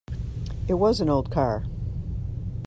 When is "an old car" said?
0.99-1.63